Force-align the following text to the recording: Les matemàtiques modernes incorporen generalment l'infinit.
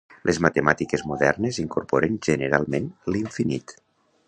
Les 0.27 0.37
matemàtiques 0.45 1.03
modernes 1.09 1.59
incorporen 1.65 2.17
generalment 2.29 2.91
l'infinit. 3.17 3.79